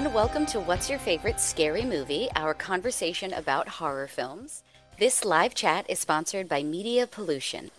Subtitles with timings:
[0.00, 0.14] Everyone.
[0.14, 4.62] Welcome to What's Your Favorite Scary Movie, our conversation about horror films.
[4.98, 7.70] This live chat is sponsored by Media Pollution.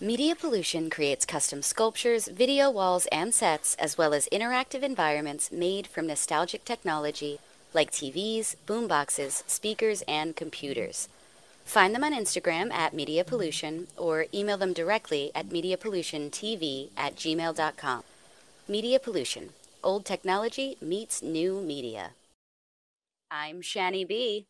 [0.00, 5.86] Media Pollution creates custom sculptures, video walls, and sets, as well as interactive environments made
[5.86, 7.38] from nostalgic technology
[7.72, 11.08] like TVs, boomboxes, speakers, and computers.
[11.64, 18.02] Find them on Instagram at Media Pollution or email them directly at mediapollutiontv at gmail.com.
[18.66, 19.50] Media Pollution.
[19.82, 22.10] Old technology meets new media.
[23.30, 24.46] I'm Shani B.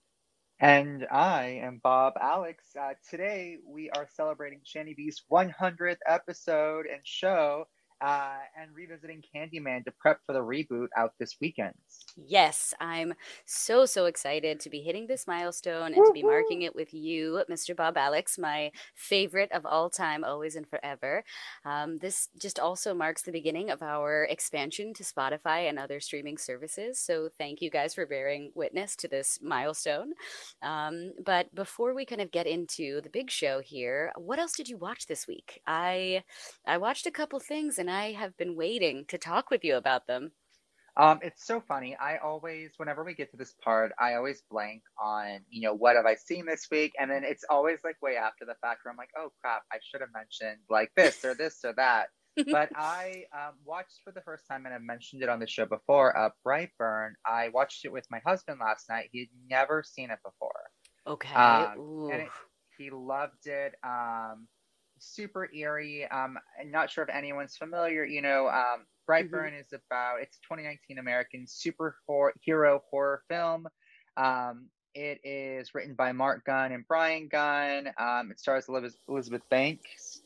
[0.59, 2.65] And I am Rob Alex.
[2.79, 7.67] Uh, today we are celebrating Shani B's 100th episode and show
[8.01, 11.75] uh, and revisiting Candyman to prep for the reboot out this weekend.
[12.17, 13.15] Yes, I'm
[13.45, 17.43] so, so excited to be hitting this milestone and to be marking it with you,
[17.51, 17.79] Mr.
[17.79, 21.25] Rob Alex, my favorite of all time, always and forever.
[21.65, 26.39] Um, this just also marks the beginning of our expansion to Spotify and other streaming
[26.39, 26.99] services.
[26.99, 30.13] So thank you guys for bearing witness to this milestone.
[30.63, 34.69] Um, but before we kind of get into the big show here, what else did
[34.69, 35.61] you watch this week?
[35.67, 36.23] I
[36.67, 40.07] I watched a couple things and I have been waiting to talk with you about
[40.07, 40.33] them.
[40.97, 41.97] Um, it's so funny.
[41.97, 45.97] I always, whenever we get to this part, I always blank on, you know, what
[45.97, 46.93] have I seen this week?
[46.99, 49.79] And then it's always like way after the fact where I'm like, oh crap, I
[49.83, 52.09] should have mentioned like this or this or that.
[52.51, 55.67] but I um, watched for the first time, and I mentioned it on the show
[55.67, 56.17] before.
[56.17, 57.13] Uh, Brightburn.
[57.27, 59.09] I watched it with my husband last night.
[59.11, 60.71] He'd never seen it before.
[61.07, 61.35] Okay.
[61.35, 62.29] Um, and it,
[62.79, 63.75] he loved it.
[63.85, 64.47] Um,
[65.01, 66.07] super eerie.
[66.09, 68.05] Um, I'm not sure if anyone's familiar.
[68.05, 69.61] You know, um, Brightburn mm-hmm.
[69.61, 73.67] is about it's a 2019 American superhero horror film.
[74.17, 77.89] Um, it is written by Mark Gunn and Brian Gunn.
[77.99, 78.67] Um, it stars
[79.09, 80.23] Elizabeth Banks.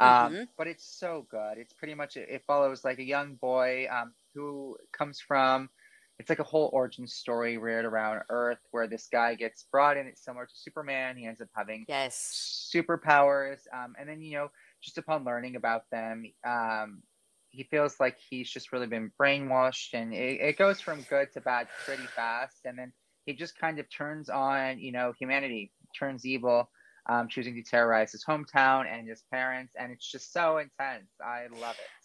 [0.00, 0.42] Um, mm-hmm.
[0.56, 1.58] But it's so good.
[1.58, 5.70] It's pretty much it, follows like a young boy um, who comes from.
[6.18, 10.06] It's like a whole origin story reared around Earth, where this guy gets brought in.
[10.06, 11.16] It's similar to Superman.
[11.16, 14.50] He ends up having yes superpowers, um, and then you know,
[14.82, 17.02] just upon learning about them, um,
[17.50, 21.40] he feels like he's just really been brainwashed, and it, it goes from good to
[21.40, 22.92] bad pretty fast, and then
[23.26, 26.70] he just kind of turns on, you know, humanity, turns evil,
[27.08, 31.10] um, choosing to terrorize his hometown and his parents, and it's just so intense.
[31.24, 31.97] I love it.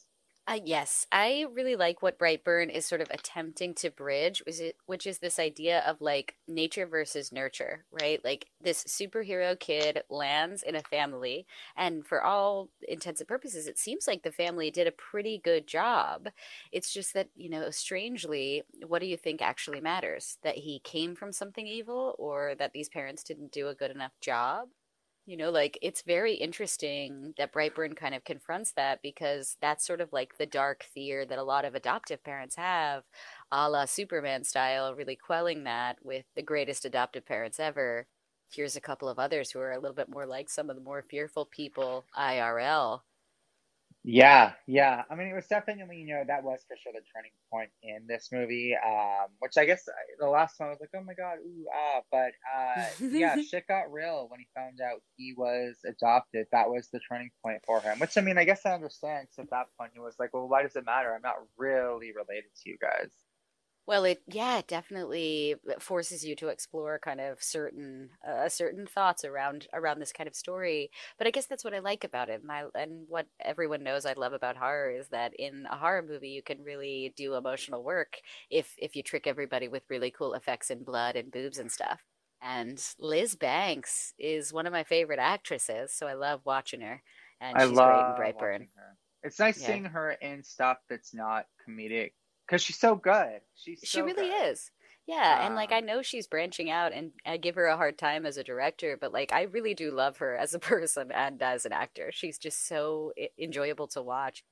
[0.46, 4.74] Uh, yes, I really like what Brightburn is sort of attempting to bridge, which is,
[4.88, 8.20] which is this idea of like nature versus nurture, right?
[8.26, 13.80] Like this superhero kid lands in a family, and for all intents and purposes, it
[13.80, 16.28] seems like the family did a pretty good job.
[16.74, 20.40] It's just that, you know, strangely, what do you think actually matters?
[20.44, 24.20] That he came from something evil, or that these parents didn't do a good enough
[24.20, 24.68] job?
[25.26, 30.02] You know, like it's very interesting that Brightburn kind of confronts that because that's sort
[30.02, 33.04] of like the dark fear that a lot of adoptive parents have,
[33.50, 38.08] a la Superman style, really quelling that with the greatest adoptive parents ever.
[38.52, 40.82] Here's a couple of others who are a little bit more like some of the
[40.82, 43.02] more fearful people IRL
[44.04, 45.04] yeah, yeah.
[45.10, 48.06] I mean, it was definitely, you know, that was for sure the turning point in
[48.08, 48.76] this movie.
[48.76, 49.86] Um, which I guess
[50.20, 52.02] the last time I was like, oh my god, ooh ah.
[52.12, 56.48] But uh, yeah, shit got real when he found out he was adopted.
[56.52, 58.00] That was the turning point for him.
[58.00, 59.28] Which I mean, I guess I understand.
[59.32, 61.16] So at that point, he was like, well, why does it matter?
[61.16, 63.12] I'm not really related to you guys.
[63.86, 69.26] Well, it yeah, it definitely forces you to explore kind of certain uh, certain thoughts
[69.26, 70.90] around around this kind of story.
[71.18, 72.46] But I guess that's what I like about it.
[72.46, 76.30] My and what everyone knows I love about horror is that in a horror movie
[76.30, 80.70] you can really do emotional work if if you trick everybody with really cool effects
[80.70, 82.04] and blood and boobs and stuff.
[82.42, 87.02] And Liz Banks is one of my favorite actresses, so I love watching her.
[87.42, 88.68] And I she's love great in Brightburn.
[89.24, 89.68] It's nice yeah.
[89.68, 92.12] seeing her in stuff that's not comedic
[92.48, 93.42] because she's so good.
[93.56, 94.52] She's so she really good.
[94.52, 94.72] is.
[95.06, 98.26] Yeah, and like I know she's branching out, and I give her a hard time
[98.26, 101.66] as a director, but like I really do love her as a person and as
[101.66, 102.12] an actor.
[102.12, 104.44] She's just so enjoyable to watch.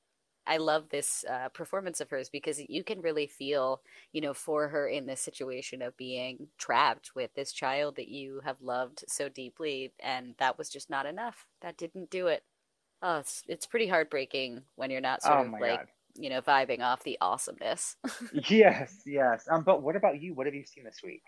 [0.44, 3.80] I love this uh, performance of hers because you can really feel,
[4.12, 8.40] you know, for her in this situation of being trapped with this child that you
[8.44, 11.46] have loved so deeply, and that was just not enough.
[11.62, 12.42] That didn't do it.
[13.00, 16.40] Oh, it's it's pretty heartbreaking when you're not sort oh of like God you know,
[16.40, 17.96] vibing off the awesomeness.
[18.48, 19.46] yes, yes.
[19.50, 20.34] Um, but what about you?
[20.34, 21.22] What have you seen this week?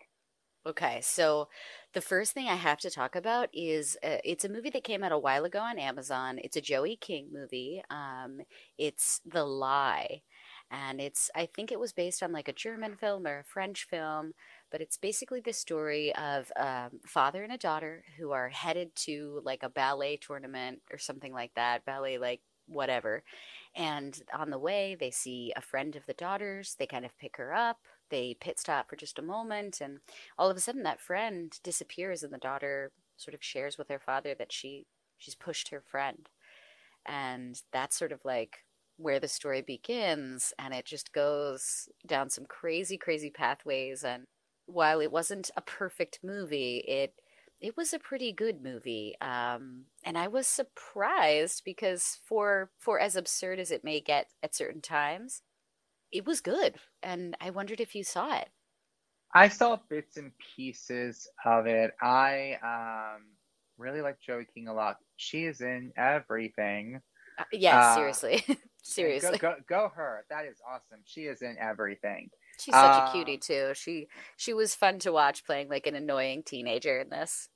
[0.67, 1.49] Okay, so
[1.93, 5.05] the first thing I have to talk about is uh, it's a movie that came
[5.05, 6.41] out a while ago on Amazon.
[6.43, 7.83] It's a Joey King movie.
[7.91, 8.41] Um,
[8.79, 10.23] it's The Lie,
[10.71, 13.87] and it's I think it was based on like a German film or a French
[13.91, 14.33] film,
[14.71, 18.97] but it's basically the story of a um, father and a daughter who are headed
[18.97, 23.23] to like a ballet tournament or something like that, ballet like whatever
[23.77, 26.77] And on the way, they see a friend of the daughter's.
[26.79, 27.79] They kind of pick her up.
[28.11, 29.81] They pit stop for just a moment.
[29.81, 29.99] And
[30.39, 33.99] all of a sudden, that friend disappears, and the daughter sort of shares with her
[33.99, 34.87] father that she
[35.19, 36.29] she's pushed her friend.
[37.07, 38.59] And that's sort of like
[38.97, 40.53] where the story begins.
[40.59, 44.05] And it just goes down some crazy, crazy pathways.
[44.05, 44.25] And
[44.67, 47.15] while it wasn't a perfect movie, it
[47.65, 53.17] it was a pretty good movie, um, and I was surprised because for for as
[53.17, 55.41] absurd as it may get at certain times,
[56.13, 58.51] it was good, and I wondered if you saw it.
[59.35, 61.93] I saw bits and pieces of it.
[62.03, 63.23] I um,
[63.79, 64.99] really like Joey King a lot.
[65.17, 67.01] She is in everything.
[67.39, 68.45] Uh, yes, uh, seriously,
[68.83, 69.39] seriously.
[69.39, 70.27] Go, go, go her.
[70.29, 71.01] That is awesome.
[71.07, 72.29] She is in everything.
[72.61, 73.73] She's such um, a cutie too.
[73.75, 77.49] She she was fun to watch playing like an annoying teenager in this.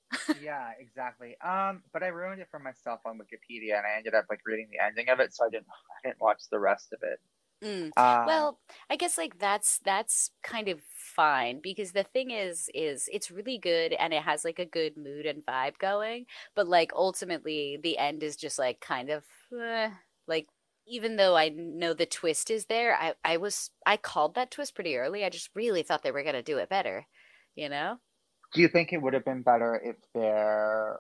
[0.43, 1.37] Yeah, exactly.
[1.41, 4.69] Um, but I ruined it for myself on Wikipedia, and I ended up like reading
[4.71, 5.67] the ending of it, so I didn't
[6.05, 7.21] I didn't watch the rest of it.
[7.63, 7.91] Mm.
[7.97, 8.59] Uh, well,
[8.89, 13.59] I guess like that's that's kind of fine because the thing is is it's really
[13.59, 17.99] good and it has like a good mood and vibe going, but like ultimately the
[17.99, 19.25] end is just like kind of
[19.61, 19.91] eh,
[20.29, 20.47] like
[20.87, 24.75] even though I know the twist is there, I, I was I called that twist
[24.77, 25.25] pretty early.
[25.25, 27.07] I just really thought they were gonna do it better,
[27.57, 27.99] you know.
[28.55, 30.99] Do you think it would have been better if there?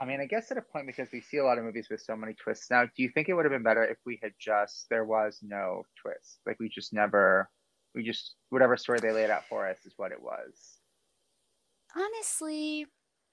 [0.00, 2.00] I mean, I guess at a point because we see a lot of movies with
[2.00, 2.84] so many twists now.
[2.84, 5.82] Do you think it would have been better if we had just there was no
[6.00, 7.50] twist, like we just never,
[7.94, 10.78] we just whatever story they laid out for us is what it was.
[11.94, 12.86] Honestly,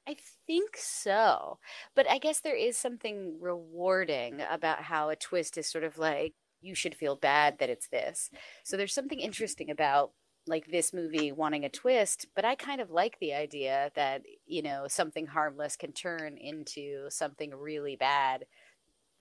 [0.07, 1.59] I think so.
[1.95, 6.33] But I guess there is something rewarding about how a twist is sort of like,
[6.59, 8.29] you should feel bad that it's this.
[8.65, 10.11] So there's something interesting about
[10.47, 14.61] like this movie wanting a twist, but I kind of like the idea that, you
[14.61, 18.45] know, something harmless can turn into something really bad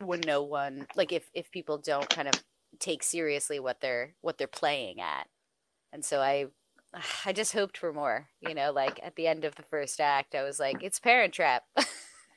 [0.04, 2.34] when no one like if if people don't kind of
[2.78, 5.28] take seriously what they're what they're playing at.
[5.92, 6.46] And so I
[7.24, 8.28] I just hoped for more.
[8.40, 11.32] You know, like at the end of the first act, I was like, "It's Parent
[11.32, 11.64] Trap.
[11.76, 11.88] it's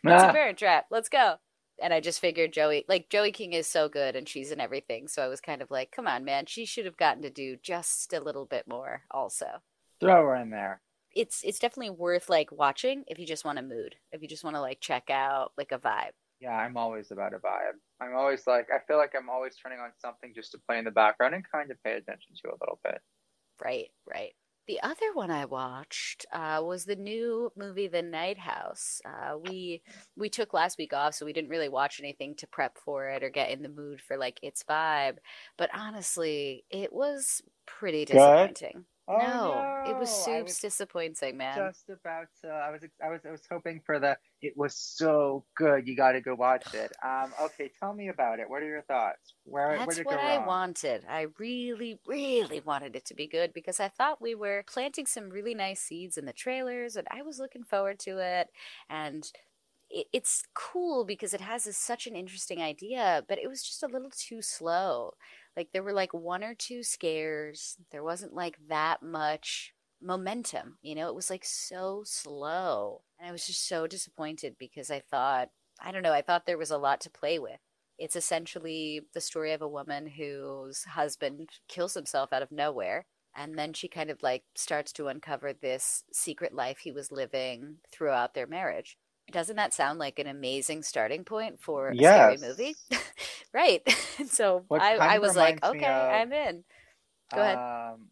[0.05, 0.29] ah.
[0.29, 0.85] a Parent Trap.
[0.89, 1.35] Let's go."
[1.81, 5.07] And I just figured Joey, like Joey King, is so good, and she's in everything.
[5.07, 7.57] So I was kind of like, "Come on, man, she should have gotten to do
[7.57, 9.61] just a little bit more." Also,
[9.99, 10.81] throw her in there.
[11.11, 14.43] It's it's definitely worth like watching if you just want a mood, if you just
[14.43, 16.11] want to like check out like a vibe.
[16.39, 17.75] Yeah, I'm always about a vibe.
[17.99, 20.85] I'm always like, I feel like I'm always turning on something just to play in
[20.85, 23.01] the background and kind of pay attention to a little bit.
[23.63, 24.33] Right, right.
[24.69, 29.01] The other one I watched uh, was the new movie The Night House.
[29.03, 29.81] Uh, we
[30.15, 33.23] we took last week off, so we didn't really watch anything to prep for it
[33.23, 35.15] or get in the mood for like its vibe.
[35.57, 38.73] But honestly, it was pretty disappointing.
[38.73, 38.85] Good.
[39.11, 41.57] Oh, no, no, it was soups disappointing, man.
[41.57, 45.45] Just about to, I was I was I was hoping for the it was so
[45.57, 45.87] good.
[45.87, 46.91] You got to go watch it.
[47.03, 48.47] Um, okay, tell me about it.
[48.47, 49.33] What are your thoughts?
[49.45, 51.05] Where That's where what I wanted.
[51.09, 55.29] I really really wanted it to be good because I thought we were planting some
[55.29, 58.49] really nice seeds in the trailers, and I was looking forward to it.
[58.91, 59.27] And
[59.89, 64.11] it's cool because it has such an interesting idea, but it was just a little
[64.15, 65.13] too slow.
[65.59, 67.75] Like there were like one or two scares.
[67.91, 71.09] There wasn't like that much momentum, you know?
[71.09, 73.01] It was like so slow.
[73.19, 75.49] And I was just so disappointed because I thought,
[75.83, 77.59] I don't know, I thought there was a lot to play with.
[77.97, 83.05] It's essentially the story of a woman whose husband kills himself out of nowhere.
[83.35, 87.79] And then she kind of like starts to uncover this secret life he was living
[87.91, 88.97] throughout their marriage.
[89.31, 92.39] Doesn't that sound like an amazing starting point for a yes.
[92.39, 92.75] scary movie?
[93.53, 93.81] right.
[94.27, 96.63] so I, I was like, okay, of, I'm in.
[97.33, 97.57] Go ahead.
[97.57, 98.07] Um,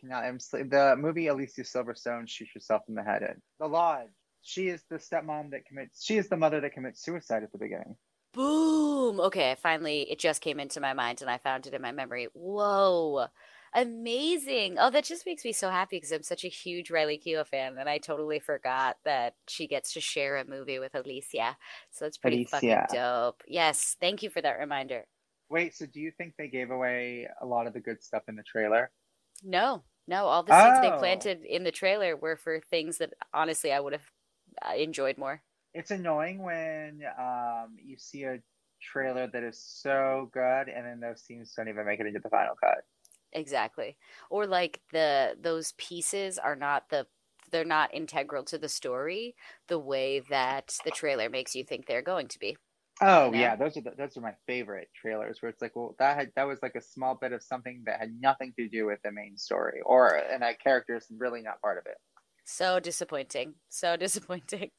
[0.00, 0.38] cannot, I'm,
[0.68, 3.40] the movie Alicia Silverstone shoots herself in the head in.
[3.60, 4.08] The Lodge.
[4.42, 7.58] She is the stepmom that commits, she is the mother that commits suicide at the
[7.58, 7.96] beginning.
[8.32, 9.20] Boom.
[9.20, 12.28] Okay, finally, it just came into my mind and I found it in my memory.
[12.34, 13.26] Whoa.
[13.74, 14.76] Amazing.
[14.78, 17.76] Oh, that just makes me so happy because I'm such a huge Riley Keough fan
[17.78, 21.56] and I totally forgot that she gets to share a movie with Alicia.
[21.90, 22.50] So that's pretty Alicia.
[22.50, 23.42] fucking dope.
[23.46, 25.04] Yes, thank you for that reminder.
[25.50, 28.36] Wait, so do you think they gave away a lot of the good stuff in
[28.36, 28.90] the trailer?
[29.42, 30.26] No, no.
[30.26, 30.90] All the seeds oh.
[30.90, 34.10] they planted in the trailer were for things that honestly I would have
[34.66, 35.42] uh, enjoyed more.
[35.74, 38.40] It's annoying when um, you see a
[38.80, 42.28] trailer that is so good and then those scenes don't even make it into the
[42.28, 42.84] final cut.
[43.32, 43.96] Exactly.
[44.30, 47.06] Or like the those pieces are not the
[47.50, 49.34] they're not integral to the story
[49.68, 52.56] the way that the trailer makes you think they're going to be.
[53.00, 53.38] Oh you know?
[53.38, 56.32] yeah, those are the, those are my favorite trailers where it's like, well, that had
[56.34, 59.12] that was like a small bit of something that had nothing to do with the
[59.12, 61.96] main story, or and that character is really not part of it.
[62.44, 63.54] So disappointing.
[63.68, 64.70] So disappointing.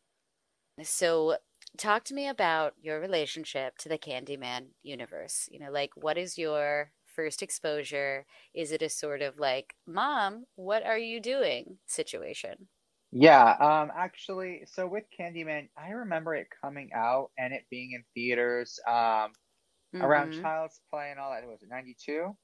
[0.84, 1.38] So
[1.78, 5.48] talk to me about your relationship to the Candyman universe.
[5.52, 8.26] You know, like what is your first exposure?
[8.54, 12.70] Is it a sort of like, "Mom, what are you doing?" situation?
[13.12, 18.04] Yeah, um, actually, so with Candyman, I remember it coming out and it being in
[18.14, 19.34] theaters, um,
[20.02, 20.50] around Mm-hmm.
[20.50, 21.48] Child's Play and all that.
[21.48, 22.38] Was it 92?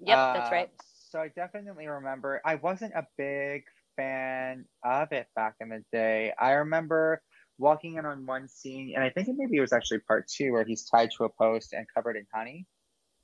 [0.00, 0.70] Yep, that's Uh, right.
[1.10, 2.40] so I definitely remember.
[2.44, 3.64] I wasn't a big
[3.96, 6.32] fan of it back in the day.
[6.38, 7.22] I remember
[7.58, 10.52] walking in on one scene, and I think it maybe it was actually part two,
[10.52, 12.66] where he's tied to a post and covered in honey.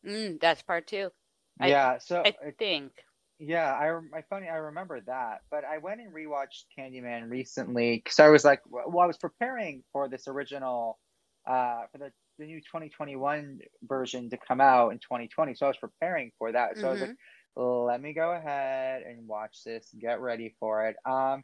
[0.05, 1.13] Mm, that's part two.
[1.61, 2.93] I Yeah, so I think.
[3.39, 8.19] yeah, I I funny I remember that, but I went and rewatched Candyman recently because
[8.19, 10.99] I was like, well, I was preparing for this original,
[11.47, 15.77] uh, for the the new 2021 version to come out in 2020, so I was
[15.79, 16.79] preparing for that.
[16.79, 17.17] So I was like, hmm
[17.57, 20.97] let me go ahead and watch this, get ready for it.
[21.07, 21.43] Um,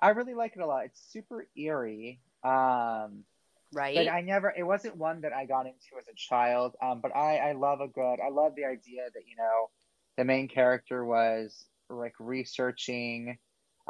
[0.00, 0.86] I really like it a lot.
[0.86, 2.20] It's super eerie.
[2.44, 3.24] Um,
[3.94, 4.08] but Right?
[4.08, 6.74] I never, it wasn't one that I got into as a child.
[6.82, 9.70] Um, but I, I love a good, I love the idea that, you know,
[10.16, 13.38] the main character was like researching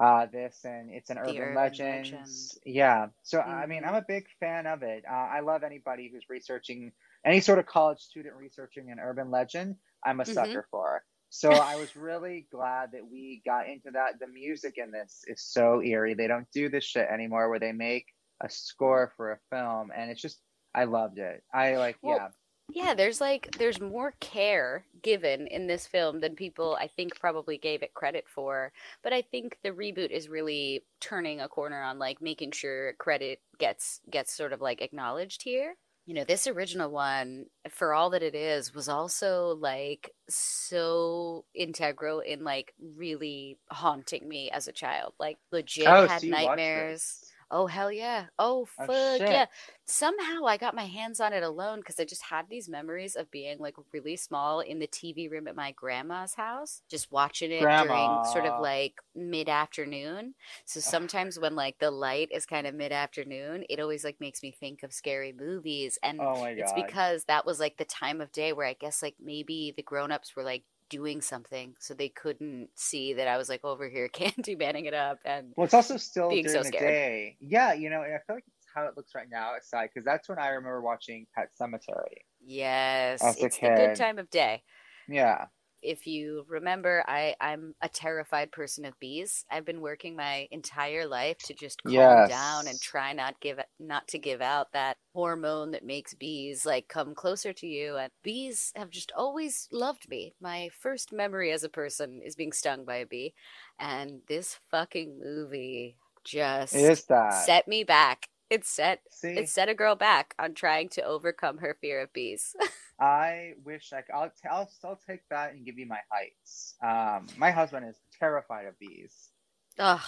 [0.00, 1.88] uh, this and it's an The urban urban legend.
[1.88, 2.58] legends.
[2.64, 3.08] Yeah.
[3.22, 5.04] So, I mean, I'm hmm a big fan of it.
[5.10, 6.92] Uh, I love anybody who's researching
[7.24, 9.76] any sort of college student researching an urban legend.
[10.04, 11.02] I'm a hmm sucker for.
[11.30, 14.18] So I was really glad that we got into that.
[14.20, 16.14] The music in this is so eerie.
[16.14, 18.06] They don't do this shit anymore where they make
[18.40, 20.40] a score for a film and it's just
[20.74, 21.42] I loved it.
[21.52, 22.28] I like Well, yeah.
[22.68, 27.58] yeah, there's like there's more care given in this film than people I think probably
[27.58, 28.72] gave it credit for.
[29.02, 33.40] But I think the reboot is really turning a corner on like making sure credit
[33.58, 35.76] gets gets sort of like acknowledged here.
[36.06, 42.20] You know, this original one, for all that it is, was also like so integral
[42.20, 45.14] in like really haunting me as a child.
[45.18, 47.25] Like legit Oh, had watched nightmares.
[47.50, 48.26] Oh hell yeah.
[48.40, 49.46] Oh Oh fuck yeah.
[49.86, 53.30] Somehow I got my hands on it alone because I just had these memories of
[53.30, 57.70] being like really small in the TV room at my grandma's house, just watching it
[57.76, 60.34] during sort of like mid-afternoon.
[60.64, 64.50] So sometimes when like the light is kind of mid-afternoon, it always like makes me
[64.50, 65.98] think of scary movies.
[66.02, 69.16] And Oh it's because that was like the time of day where I guess like
[69.20, 73.64] maybe the grown-ups were like doing something so they couldn't see that I was like
[73.64, 76.68] over here candy manning it up and Well, it's also still being so during the
[76.68, 76.94] scared.
[76.94, 77.36] day.
[77.40, 80.04] Yeah, you know, and I feel like it's how it looks right now outside because
[80.04, 84.62] that's when I remember watching Pet Sematary Yes, it's a the good time of day.
[85.08, 85.46] Yeah.
[85.82, 89.44] If you remember, I, I'm a terrified person of bees.
[89.50, 94.08] I've been working my entire life to just calm down and try not give not
[94.08, 97.96] to give out that hormone that makes bees like come closer to you.
[97.96, 100.34] And bees have just always loved me.
[100.40, 103.34] My first memory as a person is being stung by a bee,
[103.78, 108.28] and this fucking movie just set me back.
[108.48, 109.02] It set
[109.34, 112.54] it set a girl back on trying to overcome her fear of bees.
[112.98, 114.14] I wish I could.
[114.14, 116.76] I'll, t- I'll, I'll take that and give you my heights.
[116.82, 119.32] Um, my husband is terrified of bees.
[119.78, 120.00] Ugh.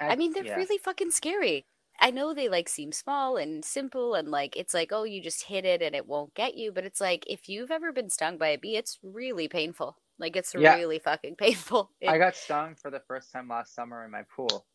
[0.00, 0.56] I I, mean, they're yeah.
[0.56, 1.66] really fucking scary.
[2.00, 5.44] I know they like seem small and simple and like it's like, oh, you just
[5.44, 8.36] hit it and it won't get you, but it's like if you've ever been stung
[8.36, 9.98] by a bee, it's really painful.
[10.18, 10.74] Like it's Yeah.
[10.74, 11.92] really fucking painful.
[12.06, 14.66] I got stung for the first time last summer in my pool.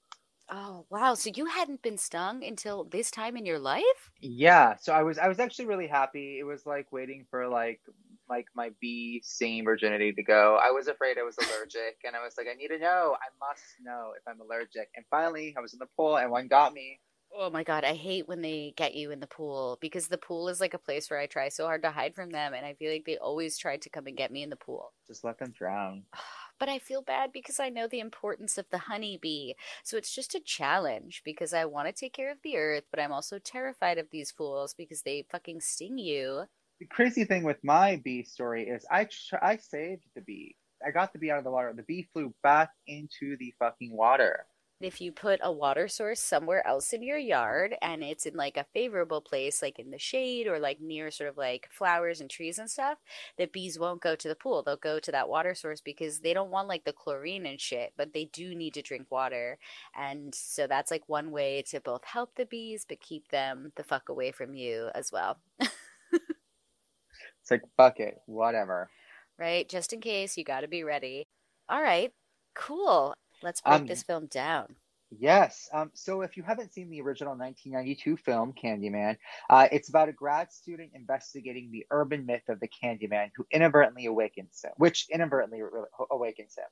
[0.50, 1.14] Oh, wow.
[1.16, 4.12] So you hadn't been stung until this time in your life?
[4.22, 6.40] Yeah, so I was I was actually really happy.
[6.40, 7.82] It was like waiting for like
[8.28, 10.58] like my bee singing virginity to go.
[10.62, 13.16] I was afraid I was allergic, and I was like, I need to know.
[13.22, 14.90] I must know if I'm allergic.
[14.96, 17.00] And finally, I was in the pool, and one got me.
[17.32, 20.48] Oh my God, I hate when they get you in the pool because the pool
[20.50, 22.74] is like a place where I try so hard to hide from them, and I
[22.76, 24.94] feel like they always try to come and get me in the pool.
[25.08, 26.06] Just let them drown.
[26.16, 29.54] Oh, But I feel bad because I know the importance of the honeybee.
[29.84, 33.00] So it's just a challenge because I want to take care of the earth, but
[33.00, 36.44] I'm also terrified of these fools because they fucking sting you.
[36.80, 39.08] The crazy thing with my bee story is I
[39.42, 40.56] I saved the bee.
[40.86, 41.74] I got the bee out of the water.
[41.74, 44.46] The bee flew back into the fucking water.
[44.82, 48.56] If you put a water source somewhere else in your yard and it's in like
[48.56, 52.30] a favorable place, like in the shade or like near sort of like flowers and
[52.30, 52.98] trees and stuff,
[53.38, 54.64] the bees won't go to the pool.
[54.64, 57.94] They'll go to that water source because they don't want like the chlorine and shit,
[57.98, 59.58] but they do need to drink water.
[59.98, 63.84] And so that's like one way to both help the bees but keep them the
[63.84, 65.40] fuck away from you as well.
[67.42, 68.90] It's like fuck it, whatever.
[69.38, 69.68] Right?
[69.68, 71.26] Just in case, you got to be ready.
[71.68, 72.12] All right,
[72.54, 73.14] cool.
[73.42, 74.78] Let's break this Um, film down.
[75.12, 75.68] Yes.
[75.74, 79.18] Um, so if you haven't seen the original 1992 film Candyman,
[79.50, 84.06] uh, it's about a grad student investigating the urban myth of the Candyman who inadvertently
[84.06, 86.66] awakens him, which inadvertently re- awakens him.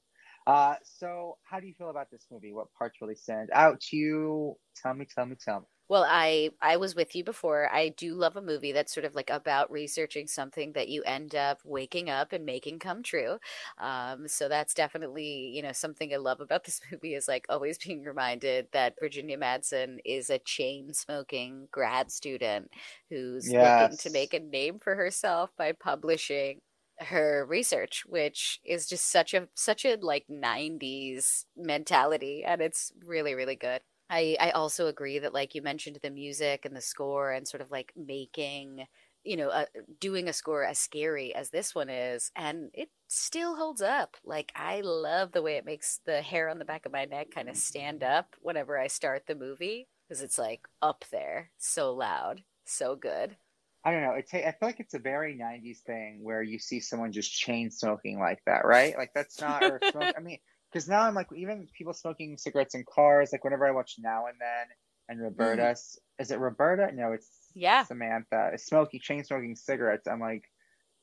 [0.46, 2.54] Uh, so how do you feel about this movie?
[2.54, 4.56] What parts really stand out to you?
[4.76, 5.66] Tell me, tell me, tell me.
[5.90, 7.72] Well, I I was with you before.
[7.74, 11.34] I do love a movie that's sort of like about researching something that you end
[11.34, 13.40] up waking up and making come true.
[13.78, 17.78] Um, so that's definitely, you know, something I love about this movie is like always
[17.78, 22.72] being reminded that Virginia Madsen is a chain smoking grad student
[23.10, 26.62] who's looking to make a name for herself by publishing
[27.00, 33.36] her research, which is just such a such a like 90s mentality and it's really,
[33.36, 33.82] really good.
[34.10, 37.62] I I also agree that like you mentioned the music and the score and sort
[37.62, 38.88] of like making,
[39.24, 39.66] you know, uh,
[40.00, 44.18] doing a score as scary as this one is and it still holds up.
[44.24, 47.32] Like I love the way it makes the hair on the back of my neck
[47.32, 51.94] kind of stand up whenever I start the movie because it's like up there, so
[51.94, 53.38] loud, so good.
[53.84, 54.14] I don't know.
[54.14, 57.32] It ta- I feel like it's a very 90s thing where you see someone just
[57.32, 58.98] chain smoking like that, right?
[58.98, 60.12] Like that's not or smoke.
[60.18, 60.40] I mean,
[60.78, 63.32] because now I'm like even people smoking cigarettes in cars.
[63.32, 64.68] Like whenever I watch Now and Then
[65.10, 66.92] and Roberta, Mm, s- is it Roberta?
[66.94, 67.88] No, it's yeah.
[67.88, 68.54] Samantha.
[68.58, 70.08] Smoking chain smoking cigarettes.
[70.08, 70.46] I'm like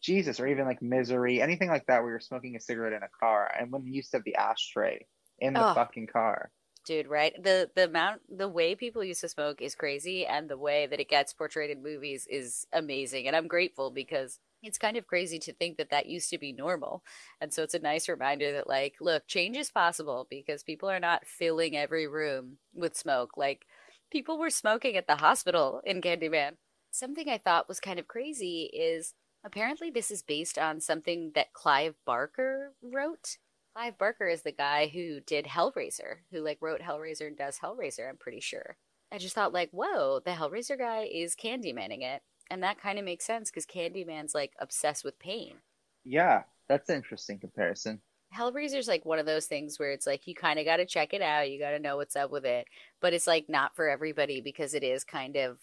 [0.03, 3.09] Jesus, or even like Misery, anything like that where you're smoking a cigarette in a
[3.21, 5.07] car, and when you used to have the ashtray
[5.41, 6.53] in the Oh, fucking car.
[6.85, 7.33] Dude, right?
[7.43, 11.01] The the amount the way people used to smoke is crazy and the way that
[11.01, 15.39] it gets portrayed in movies is amazing and I'm grateful because it's kind of crazy
[15.41, 17.03] to think that that used to be normal.
[17.41, 21.01] And so it's a nice reminder that like, look, change is possible because people are
[21.01, 23.37] not filling every room with smoke.
[23.37, 23.67] Like
[24.11, 26.53] people were smoking at the hospital in Candyman.
[26.91, 31.53] Something I thought was kind of crazy is apparently this is based on something that
[31.53, 33.39] Clive Barker wrote.
[33.75, 38.09] Clive Barker is the guy who did Hellraiser, who like wrote Hellraiser and does Hellraiser,
[38.09, 38.77] I'm pretty sure.
[39.13, 42.23] I just thought like, whoa, the Hellraiser guy is Candymaning it.
[42.51, 45.57] And that kind of makes sense because Candyman's like obsessed with pain.
[46.05, 48.01] Yeah, that's an interesting comparison.
[48.37, 51.15] Hellraiser's like one of those things where it's like you kind of got to check
[51.15, 52.67] it out, you got to know what's up with it,
[53.01, 55.59] but it's like not for everybody because it is kind of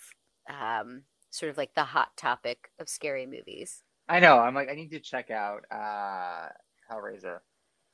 [0.50, 3.84] um sort of like the hot topic of scary movies.
[4.08, 4.40] I know.
[4.40, 6.50] I'm like I need to check out uh
[6.90, 7.40] Hellraiser.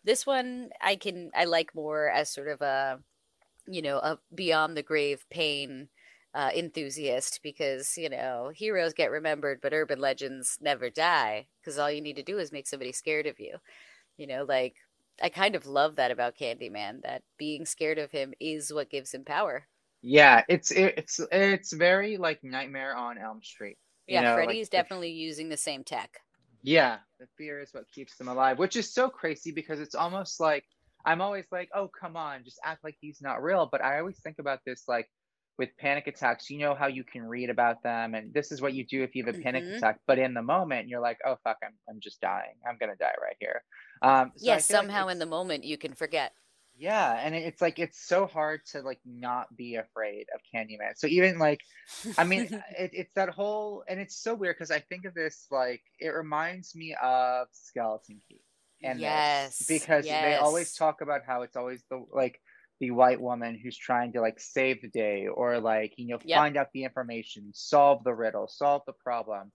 [0.03, 2.99] This one I can I like more as sort of a
[3.67, 5.89] you know a beyond the grave pain
[6.37, 11.91] uh, enthusiast because you know heroes get remembered but urban legends never die because all
[11.91, 13.57] you need to do is make somebody scared of you.
[14.17, 14.75] You know, like
[15.21, 19.13] I kind of love that about Candyman that being scared of him is what gives
[19.13, 19.67] him power.
[20.01, 23.77] Yeah, it's it's it's very like Nightmare on Elm Street.
[24.07, 26.21] You Yeah, know, like Freddy's the definitely using the same tech.
[26.63, 30.39] yeah, the fear is what keeps them alive, which is so crazy because it's almost
[30.39, 30.63] like
[31.05, 33.67] I'm always like, oh come on, just act like he's not real.
[33.71, 35.07] But I always think about this like
[35.57, 38.73] with panic attacks, you know how you can read about them, and this is what
[38.73, 39.99] you do if you have a panic hmm attack.
[40.07, 42.55] But in the moment, you're like, oh fuck, I'm I'm just dying.
[42.67, 43.63] I'm gonna die right here.
[44.01, 46.33] Um, so Yes, feel like somehow in the moment you can forget.
[46.75, 50.93] Yeah, and it's like it's so hard to like not be afraid of Candyman.
[50.95, 51.61] So even like,
[52.17, 55.47] I mean, it, it's that whole, and it's so weird because I think of this
[55.51, 58.41] like it reminds me of Skeleton Key
[58.83, 62.39] and this Yes, because they always talk about how it's always the like
[62.79, 66.33] the white woman who's trying to like save the day or like you know Yep.
[66.33, 69.51] find out the information, solve the riddle, solve the problem,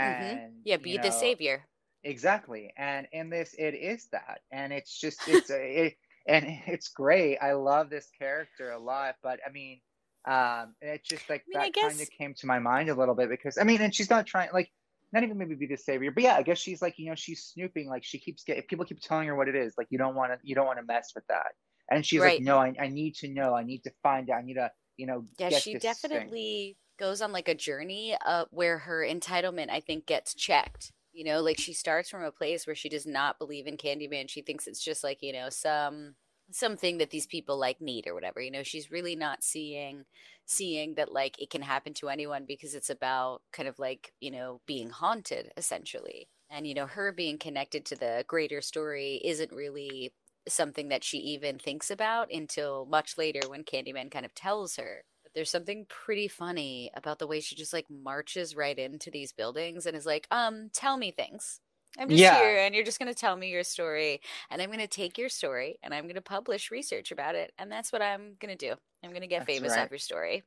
[0.00, 1.66] hmm and Yeah, you be the savior.
[2.04, 2.72] Exactly.
[2.76, 4.40] And in this, it is that.
[4.52, 5.94] And it's just, it's, a- it,
[6.26, 7.38] and it's great.
[7.38, 9.16] I love this character a lot.
[9.22, 9.80] But I mean,
[10.28, 13.14] um, it's just like I mean, that kind of came to my mind a little
[13.14, 14.70] bit because, I mean, and she's not trying, like,
[15.12, 17.44] not even maybe be the savior, but yeah, I guess she's like, you know, she's
[17.44, 17.88] snooping.
[17.88, 19.74] Like, she keeps getting, people keep telling her what it is.
[19.78, 21.52] Like, you don't want to, you don't want to mess with that.
[21.90, 23.54] And she's like, no, I, I need to know.
[23.54, 24.38] I need to find out.
[24.38, 26.32] I need to, you know, Yeah, get she this thing.
[26.32, 30.92] definitely goes on like a journey uh where her entitlement, I think, gets checked.
[31.12, 34.28] You know, like she starts from a place where she does not believe in Candyman.
[34.28, 36.16] She thinks it's just like, you know, some
[36.52, 38.40] something that these people like need or whatever.
[38.40, 40.04] You know, she's really not seeing
[40.46, 44.30] seeing that like it can happen to anyone because it's about kind of like, you
[44.30, 46.28] know, being haunted essentially.
[46.50, 50.12] And you know, her being connected to the greater story isn't really
[50.48, 55.04] something that she even thinks about until much later when Candyman kind of tells her.
[55.22, 59.32] But there's something pretty funny about the way she just like marches right into these
[59.32, 61.60] buildings and is like, um, tell me things.
[61.98, 64.68] I'm just Yeah, here and you're just going to tell me your story and I'm
[64.68, 67.52] going to take your story and I'm going to publish research about it.
[67.58, 68.74] And that's what I'm going to do.
[69.02, 69.78] I'm going to get that's famous right.
[69.78, 70.44] off your story.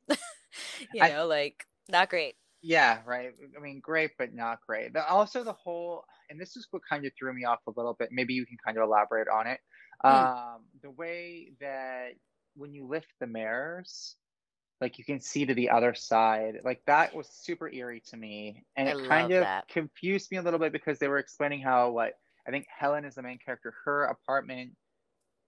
[0.94, 2.36] you I, know, like not great.
[2.62, 3.32] Yeah, right.
[3.58, 4.94] I mean, great, but not great.
[4.94, 7.94] The, also, the whole, and this is what kind of threw me off a little
[7.94, 8.10] bit.
[8.12, 9.62] Maybe you can kind of elaborate on it.
[10.08, 12.14] Mm, Um, the way that
[12.56, 14.16] when you lift the mirrors,
[14.82, 18.64] like you can see to the other side, like that was super eerie to me,
[18.76, 19.68] and I it kind of that.
[19.70, 22.14] confused me a little bit because they were explaining how what
[22.48, 23.74] I think Helen is the main character.
[23.86, 24.72] Her apartment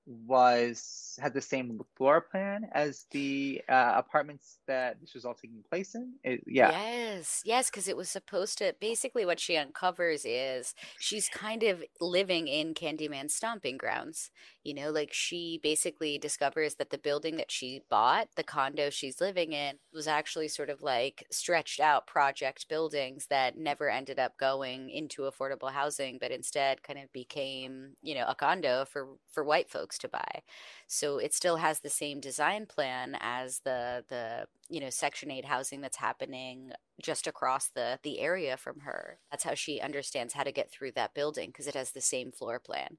[0.05, 5.63] was had the same floor plan as the uh, apartments that this was all taking
[5.69, 6.13] place in.
[6.23, 6.71] It, yeah.
[6.71, 8.75] Yes, yes, because it was supposed to.
[8.79, 14.31] Basically, what she uncovers is she's kind of living in Candyman's stomping grounds.
[14.63, 19.19] You know, like she basically discovers that the building that she bought, the condo she's
[19.19, 24.37] living in, was actually sort of like stretched out project buildings that never ended up
[24.37, 29.43] going into affordable housing, but instead kind of became, you know, a condo for for
[29.43, 30.41] white folks to buy.
[30.87, 35.45] So it still has the same design plan as the the you know Section Eight
[35.45, 36.71] housing that's happening
[37.01, 39.19] just across the the area from her.
[39.31, 42.31] That's how she understands how to get through that building because it has the same
[42.31, 42.97] floor plan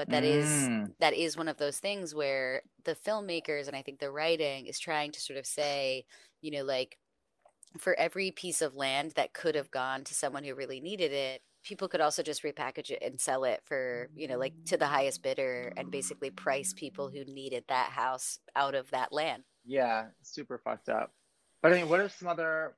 [0.00, 0.94] but that is Mm.
[0.98, 4.78] that is one of those things where the filmmakers and I think the writing is
[4.78, 6.06] trying to sort of say,
[6.40, 6.96] you know, like
[7.78, 11.42] for every piece of land that could have gone to someone who really needed it,
[11.62, 14.86] people could also just repackage it and sell it for, you know, like to the
[14.86, 19.44] highest bidder and basically price people who needed that house out of that land.
[19.64, 21.14] Yeah, super fucked up.
[21.62, 22.76] But I mean, what are some other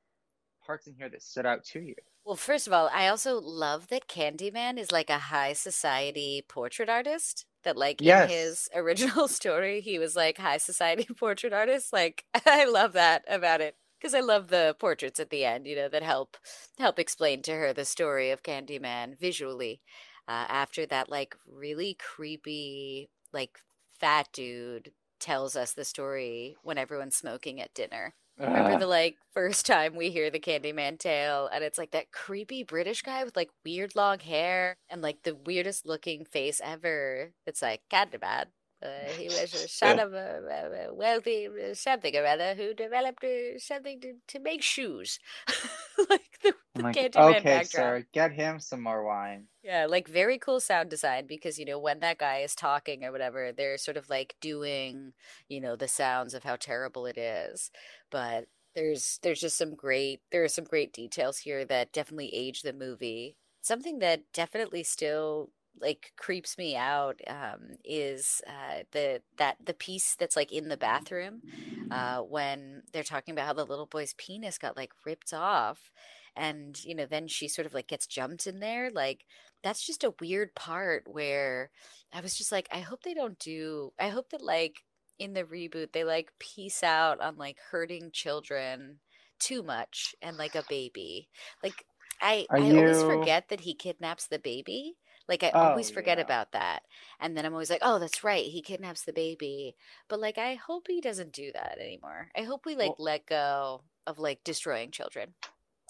[0.66, 1.94] parts in here that stood out to you?
[2.24, 6.88] Well, first of all, I also love that Candyman is like a high society portrait
[6.88, 7.46] artist.
[7.64, 11.92] That, like, in his original story, he was like high society portrait artist.
[11.92, 15.76] Like, I love that about it because I love the portraits at the end, you
[15.76, 16.36] know, that help
[16.78, 19.82] help explain to her the story of Candyman visually.
[20.28, 23.58] Uh, after that, like, really creepy, like,
[24.00, 28.14] fat dude tells us the story when everyone's smoking at dinner.
[28.38, 28.78] Remember ah.
[28.78, 33.02] the like first time we hear the Candyman tale, and it's like that creepy British
[33.02, 37.32] guy with like weird long hair and like the weirdest looking face ever.
[37.46, 38.46] It's like Candyman.
[38.82, 43.22] Uh, he was a son of a, a wealthy uh, something or other who developed
[43.22, 45.20] uh, something to, to make shoes.
[46.10, 49.44] like the, the like, Candyman okay, sir, get him some more wine.
[49.62, 53.12] Yeah, like very cool sound design because, you know, when that guy is talking or
[53.12, 55.12] whatever, they're sort of like doing,
[55.48, 57.70] you know, the sounds of how terrible it is.
[58.10, 62.62] But there's there's just some great there are some great details here that definitely age
[62.62, 63.36] the movie.
[63.60, 70.14] Something that definitely still like creeps me out um is uh the that the piece
[70.16, 71.42] that's like in the bathroom
[71.90, 75.90] uh when they're talking about how the little boy's penis got like ripped off
[76.36, 79.24] and you know then she sort of like gets jumped in there like
[79.62, 81.70] that's just a weird part where
[82.12, 84.82] I was just like, I hope they don't do, I hope that like
[85.18, 88.98] in the reboot they like piece out on like hurting children
[89.38, 91.28] too much and like a baby.
[91.62, 91.84] Like
[92.20, 94.96] I Are I always forget that he kidnaps the baby.
[95.28, 96.20] Like I Oh always forget yeah.
[96.20, 96.84] about that.
[97.20, 99.76] And then I'm always like, oh, that's right, he kidnaps the baby.
[100.08, 102.30] But like I hope he doesn't do that anymore.
[102.36, 105.34] I hope we like Well, let go of like destroying children.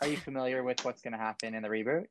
[0.01, 2.07] are you familiar with what's gonna happen in the reboot?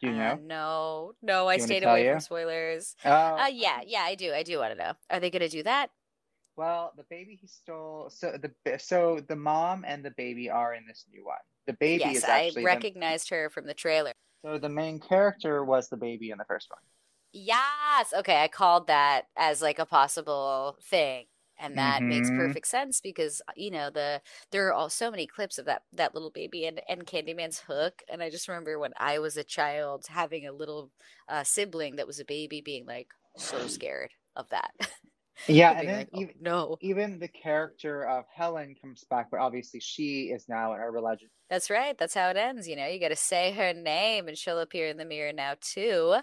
[0.00, 0.38] Do you Uh, know?
[0.38, 2.94] no, no, I Do you want me to stayed away from spoilers.
[3.04, 4.32] Oh, Uh, yeah, yeah, I do.
[4.34, 4.94] I do want to know.
[5.08, 5.90] Are they going to do that?
[6.56, 8.10] well, the baby he stole.
[8.10, 11.38] So the so the mom and the baby are in this new one.
[11.66, 14.12] The baby Yes, is I actually the recognized her from the trailer.
[14.44, 16.82] So the main character was the baby in the first one.
[17.32, 18.12] Yes.
[18.14, 21.26] Okay, I called that as like a possible thing.
[21.58, 22.32] And that makes Mm-hmm.
[22.32, 26.12] perfect sense because you know the there are all so many clips of that that
[26.12, 30.06] little baby and and Candyman's hook and I just remember when I was a child
[30.08, 30.90] having a little
[31.28, 34.72] uh, sibling that was a baby being like so scared of that
[35.46, 39.40] Yeah, and then like oh even no even the character of Helen comes back, but
[39.40, 41.30] obviously she is now an urban legend.
[41.50, 41.96] That's right.
[41.96, 42.66] That's how it ends.
[42.66, 45.54] You know, you got to say her name and she'll appear in the mirror now,
[45.60, 46.16] too.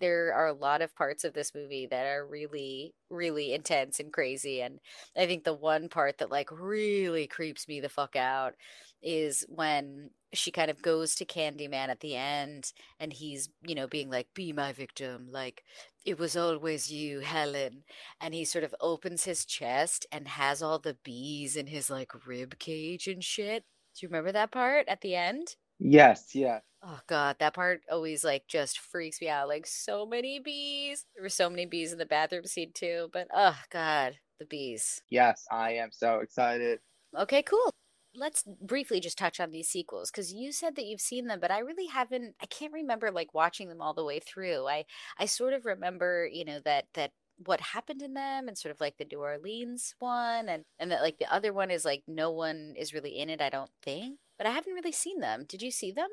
[0.00, 4.12] There are a lot of parts of this movie that are really, really intense and
[4.12, 4.60] crazy.
[4.60, 4.80] And
[5.16, 8.54] I think the one part that like really creeps me the fuck out
[9.02, 13.86] is when she kind of goes to Candyman at the end and he's, you know,
[13.86, 15.28] being like, be my victim.
[15.30, 15.64] Like,
[16.04, 17.84] it was always you, Helen.
[18.20, 22.26] And he sort of opens his chest and has all the bees in his like
[22.26, 23.64] rib cage and shit.
[23.94, 25.56] Do you remember that part at the end?
[25.78, 26.60] Yes, yeah.
[26.82, 29.48] Oh God, that part always like just freaks me out.
[29.48, 31.06] Like so many bees.
[31.14, 35.02] There were so many bees in the bathroom scene too, but oh God, the bees.
[35.10, 35.46] yes.
[35.50, 36.80] I am so excited.
[37.16, 37.70] Okay, cool.
[38.16, 41.50] Let's briefly just touch on these sequels because you said that you've seen them, but
[41.50, 42.36] I really haven't.
[42.40, 44.66] I can't remember like watching them all the way through.
[44.68, 44.84] I
[45.18, 48.80] I sort of remember, you know, that that what happened in them and sort of
[48.80, 52.30] like the New Orleans one and and that like the other one is like no
[52.30, 54.18] one is really in it, I don't think.
[54.38, 55.44] But I haven't really seen them.
[55.48, 56.08] Did you see them?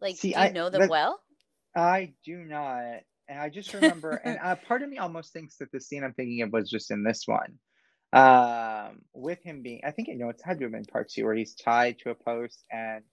[0.00, 1.20] Like, See, do you I know them that well?
[1.76, 5.70] I do not, and I just remember, and uh, part of me almost thinks that
[5.72, 7.58] the scene I'm thinking of was just in this one.
[8.14, 11.24] Um, with him being, I think you know it's had to have been part two
[11.24, 13.04] where he's tied to a post and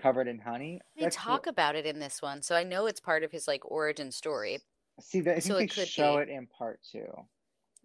[0.00, 0.80] covered in honey.
[0.96, 3.30] They That's talk what, about it in this one, so I know it's part of
[3.32, 4.60] his like origin story.
[5.00, 6.18] See, that I think So they it could show be.
[6.18, 7.28] it in part two.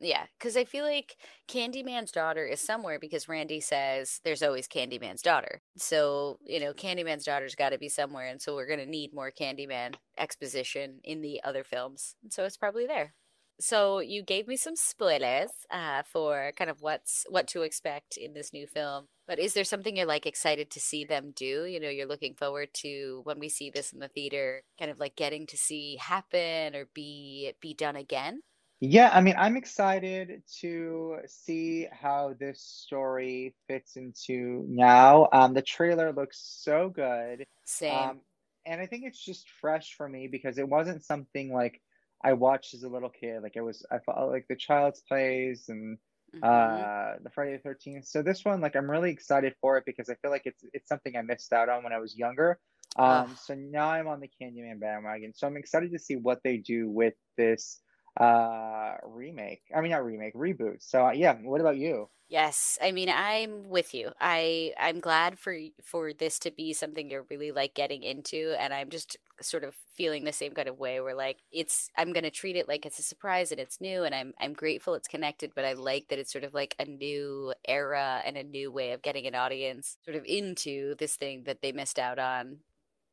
[0.01, 1.17] Yeah, because I feel like
[1.49, 5.61] Candyman's daughter is somewhere because Randy says there's always Candyman's daughter.
[5.77, 8.27] So, you know, Candyman's daughter's got to be somewhere.
[8.27, 12.15] And so we're going to need more Candyman exposition in the other films.
[12.23, 13.13] And so it's probably there.
[13.59, 18.33] So you gave me some spoilers uh, for kind of what's what to expect in
[18.33, 19.07] this new film.
[19.27, 21.65] But is there something you're like excited to see them do?
[21.65, 24.99] You know, you're looking forward to when we see this in the theater, kind of
[24.99, 28.41] like getting to see happen or be be done again.
[28.81, 35.27] Yeah, I mean, I'm excited to see how this story fits into now.
[35.33, 37.45] Um, the trailer looks so good.
[37.65, 37.93] Same.
[37.93, 38.21] Um,
[38.65, 41.81] and I think it's just fresh for me because it wasn't something like
[42.23, 43.41] I watched as a little kid.
[43.43, 45.97] Like it was, I felt like the Child's Plays and
[46.33, 48.05] hmm uh the Friday the 13th.
[48.07, 50.87] So this one, like I'm really excited for it because I feel like it's it's
[50.87, 52.59] something I missed out on when I was younger.
[52.97, 55.33] Oh, Um, so now I'm on the Candyman bandwagon.
[55.33, 57.81] So I'm excited to see what they do with this
[58.19, 59.63] uh remake.
[59.75, 60.77] I mean, not remake, reboot.
[60.81, 62.09] So uh, yeah, what about you?
[62.29, 62.77] yes.
[62.81, 64.11] I mean, I'm with you.
[64.19, 68.73] I I'm glad for for this to be something you're really like getting into, and
[68.73, 72.31] I'm just sort of feeling the same kind of way where like it's I'm gonna
[72.31, 75.51] treat it like it's a surprise and it's new, and I'm I'm grateful it's connected,
[75.55, 78.91] but I like that it's sort of like a new era and a new way
[78.91, 82.59] of getting an audience sort of into this thing that they missed out on.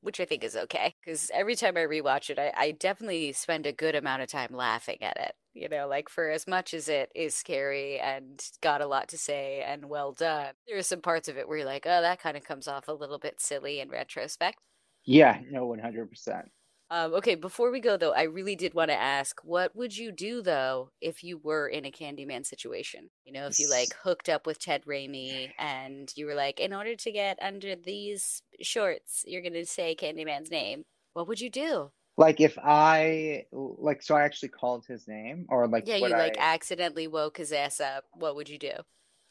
[0.07, 3.67] Which I think is okay because every time I rewatch it, I, I definitely spend
[3.67, 5.35] a good amount of time laughing at it.
[5.53, 9.19] You know, like for as much as it is scary and got a lot to
[9.19, 12.21] say and well done, there are some parts of it where you're like, oh, that
[12.21, 14.61] kind of comes off a little bit silly in retrospect.
[15.05, 16.51] Yeah, no, 100%.
[16.89, 20.13] Um, okay, before we go though, I really did want to ask, what would you
[20.13, 23.11] do though if you were in a Candyman situation?
[23.25, 26.73] You know, if you like hooked up with Ted Raimi and you were like, in
[26.73, 30.85] order to get under these shorts, you're gonna say Candyman's name.
[31.13, 31.91] What would you do?
[32.17, 36.37] Like if I like, so I actually called his name, or like Yeah, you like
[36.39, 38.05] I accidentally woke his ass up.
[38.13, 38.73] What would you do?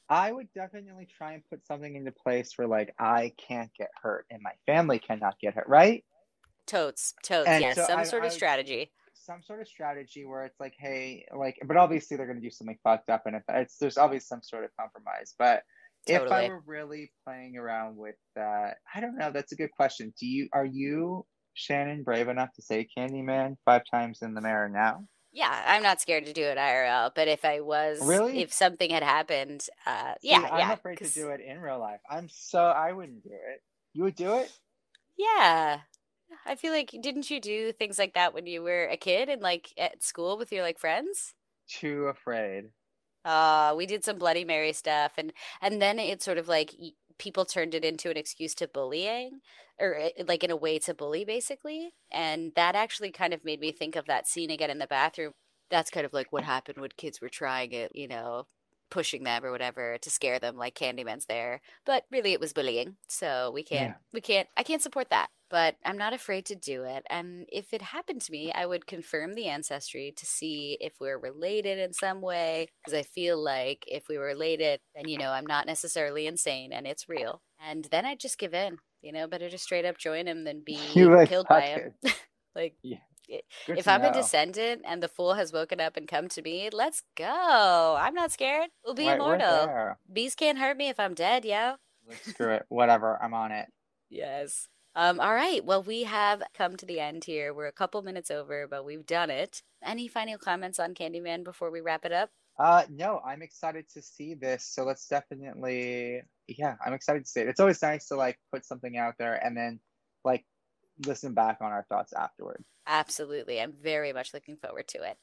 [0.09, 4.25] I would definitely try and put something into place where like I can't get hurt
[4.29, 6.05] and my family cannot get hurt, right?
[6.65, 8.91] Totes, totes, And yes, so some I, sort of I strategy.
[9.13, 12.77] some sort of strategy where it's like, hey, like, but obviously they're gonna do something
[12.83, 15.33] fucked up, and if it's there's obviously some sort of compromise.
[15.37, 15.63] But
[16.07, 19.31] if I were really playing around with that, I don't know.
[19.31, 20.13] That's a good question.
[20.19, 24.69] Do you are you Shannon brave enough to say Candyman five times in the mirror
[24.69, 25.07] now?
[25.31, 28.39] Yeah, I'm not scared to do it IRL, but if I was, Really?
[28.39, 31.79] if something had happened, uh, See, yeah, I'm yeah, afraid to do it in real
[31.79, 31.99] life.
[32.09, 33.61] I'm so I wouldn't do it.
[33.93, 34.51] You would do it?
[35.17, 35.81] yeah,
[36.45, 39.41] I feel like didn't you do things like that when you were a kid and
[39.41, 41.33] like at school with your like friends?
[41.67, 42.65] Too afraid.
[43.23, 46.75] Uh, we did some Bloody Mary stuff, and and then it sort of like
[47.17, 49.39] people turned it into an excuse to bullying,
[49.79, 51.93] or uh, like in a way to bully, basically.
[52.11, 55.33] And that actually kind of made me think of that scene again in the bathroom.
[55.71, 58.45] That's kind of like what happened when kids were trying it, you know,
[58.91, 61.61] pushing them or whatever to scare them, like Candyman's there.
[61.85, 63.95] But really, it was bullying, so we can't, Yeah.
[64.13, 65.29] we can't, I can't support that.
[65.55, 67.05] But I'm not afraid to do it.
[67.09, 71.17] And if it happened to me, I would confirm the ancestry to see if we're
[71.17, 72.67] related in some way.
[72.83, 76.73] Because I feel like if we were related, then, you know, I'm not necessarily insane
[76.73, 77.41] and it's real.
[77.65, 78.79] And then I'd just give in.
[79.01, 80.77] You know, better to straight up join him than be
[81.25, 81.93] killed by him.
[82.53, 82.97] Like, Yeah.
[83.65, 86.69] Good if I'm a descendant and the fool has woken up and come to me,
[86.73, 87.95] let's go.
[87.97, 88.71] I'm not scared.
[88.83, 89.95] We'll be Right, immortal.
[90.11, 91.75] Bees can't hurt me if I'm dead, yo.
[92.23, 92.65] Screw it.
[92.67, 93.17] Whatever.
[93.23, 93.67] I'm on it.
[94.09, 94.67] Yes.
[94.95, 95.63] Um, all right.
[95.63, 97.53] Well, we have come to the end here.
[97.53, 99.61] We're a couple minutes over, but we've done it.
[99.83, 102.29] Any final comments on Candyman before we wrap it up?
[102.57, 104.63] Uh, no, I'm excited to see this.
[104.63, 107.49] So let's definitely, yeah, I'm excited to see it.
[107.49, 109.81] It's always nice to like put something out there and then
[110.23, 110.45] like
[111.05, 112.63] listen back on our thoughts afterward.
[112.87, 113.59] Absolutely.
[113.59, 115.17] I'm very much looking forward to it.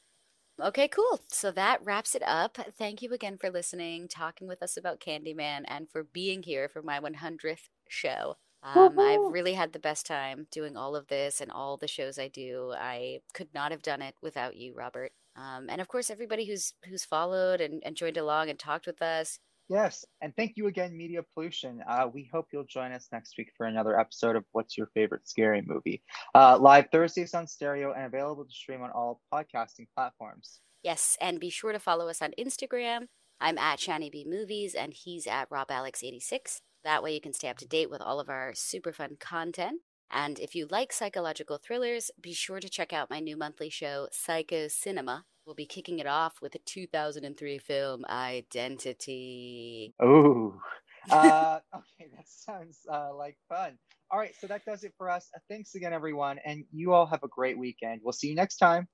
[0.61, 1.23] Okay, cool.
[1.29, 2.59] So that wraps it up.
[2.77, 6.83] Thank you again for listening, talking with us about Candyman, and for being here for
[6.83, 8.37] my 100th show.
[8.62, 12.18] Um, I've really had the best time doing all of this and all the shows
[12.18, 12.72] I do.
[12.77, 15.12] I could not have done it without you, Robert.
[15.35, 19.03] Um, and of course, everybody who's who's followed and, and joined along and talked with
[19.03, 19.38] us.
[19.68, 21.83] Yes, and thank you again, Media Pollution.
[21.88, 25.27] Uh, we hope you'll join us next week for another episode of What's Your Favorite
[25.27, 26.03] Scary Movie?
[26.35, 30.61] Uh, live Thursdays on stereo and available to stream on all podcasting platforms.
[30.83, 33.07] Yes, and be sure to follow us on Instagram.
[33.40, 36.61] I'm at Shani B Movies, and he's at RobAlex86.
[36.85, 39.81] That way you can stay up to date with all of our super fun content.
[40.11, 44.09] And if you like psychological thrillers, be sure to check out my new monthly show,
[44.12, 45.25] Psycho Cinema.
[45.47, 49.95] We'll be kicking it off with the 2003 film Identity.
[50.01, 50.55] Oh,
[51.11, 53.79] uh, okay, that sounds uh, like fun.
[54.11, 55.31] All right, so that does it for us.
[55.49, 58.03] Thanks again, everyone, and you all have a great weekend.
[58.05, 58.87] We'll see you next time.